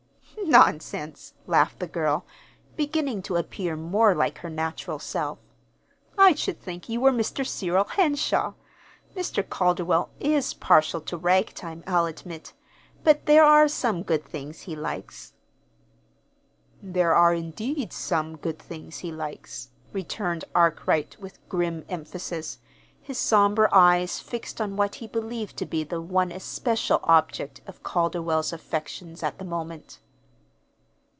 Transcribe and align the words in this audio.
"Nonsense!" 0.43 1.33
laughed 1.47 1.79
the 1.79 1.87
girl, 1.87 2.25
beginning 2.75 3.21
to 3.21 3.37
appear 3.37 3.77
more 3.77 4.13
like 4.13 4.39
her 4.39 4.49
natural 4.49 4.97
self. 4.99 5.37
"I 6.17 6.33
should 6.35 6.59
think 6.59 6.89
you 6.89 6.99
were 6.99 7.11
Mr. 7.11 7.47
Cyril 7.47 7.85
Henshaw! 7.85 8.53
Mr. 9.15 9.47
Calderwell 9.47 10.09
is 10.19 10.53
partial 10.55 10.99
to 11.01 11.15
ragtime, 11.15 11.83
I'll 11.87 12.05
admit. 12.05 12.51
But 13.03 13.27
there 13.27 13.45
are 13.45 13.69
some 13.69 14.03
good 14.03 14.25
things 14.25 14.61
he 14.61 14.75
likes." 14.75 15.33
"There 16.81 17.13
are, 17.15 17.33
indeed, 17.33 17.93
some 17.93 18.35
good 18.35 18.59
things 18.59 18.97
he 18.99 19.11
likes," 19.11 19.69
returned 19.93 20.43
Arkwright, 20.53 21.17
with 21.19 21.45
grim 21.47 21.85
emphasis, 21.87 22.57
his 22.99 23.17
somber 23.17 23.69
eyes 23.73 24.19
fixed 24.19 24.59
on 24.59 24.75
what 24.75 24.95
he 24.95 25.07
believed 25.07 25.55
to 25.57 25.65
be 25.65 25.85
the 25.85 26.01
one 26.01 26.31
especial 26.31 26.99
object 27.03 27.61
of 27.67 27.83
Calderwell's 27.83 28.51
affections 28.51 29.23
at 29.23 29.37
the 29.37 29.45
moment. 29.45 29.99